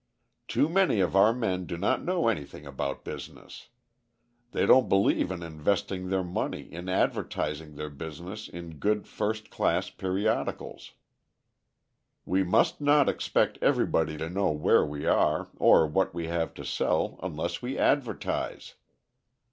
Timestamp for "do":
1.67-1.77